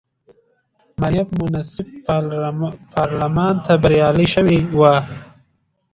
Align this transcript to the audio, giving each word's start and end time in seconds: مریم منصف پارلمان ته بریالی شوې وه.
مریم 0.99 1.29
منصف 1.39 1.87
پارلمان 2.95 3.53
ته 3.65 3.73
بریالی 3.83 4.27
شوې 4.33 4.59
وه. 4.79 4.93